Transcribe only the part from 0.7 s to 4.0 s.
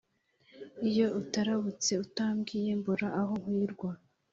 iyo utarabutse utambwiye mbura aho nkwirwa